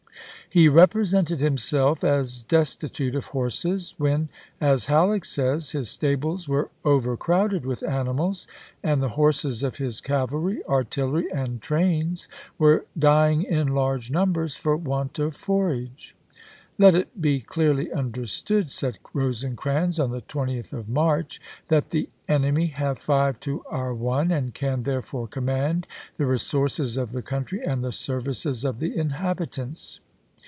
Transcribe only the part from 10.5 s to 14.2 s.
artillery, and trains were dying in large p 37."